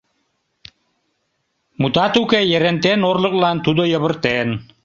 Мутат 1.79 2.13
уке, 2.21 2.39
Ерентен 2.55 2.99
орлыклан 3.09 3.57
тудо 3.65 3.81
йывыртен. 3.91 4.49